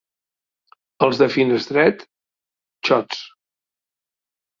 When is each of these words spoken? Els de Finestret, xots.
Els 1.07 1.19
de 1.23 1.27
Finestret, 1.33 2.01
xots. 2.89 3.21